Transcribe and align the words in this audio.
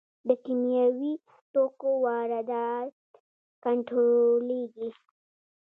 د 0.27 0.29
کیمیاوي 0.43 1.13
توکو 1.53 1.89
واردات 2.05 2.93
کنټرولیږي؟ 3.63 4.89